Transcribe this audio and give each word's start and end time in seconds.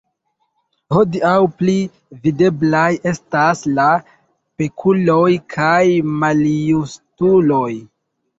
Hodiaŭ, 0.93 1.33
pli 1.59 1.75
videblaj 2.23 2.85
estas 3.11 3.61
la 3.81 3.85
pekuloj 4.63 5.27
kaj 5.57 5.83
maljustuloj. 6.25 7.69